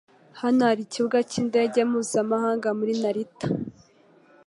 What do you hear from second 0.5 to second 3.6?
hari ikibuga cyindege mpuzamahanga muri Narita.